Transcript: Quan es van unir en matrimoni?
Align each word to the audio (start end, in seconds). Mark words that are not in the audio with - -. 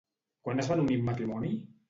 Quan 0.47 0.63
es 0.63 0.69
van 0.71 0.81
unir 0.85 0.97
en 1.03 1.05
matrimoni? 1.11 1.53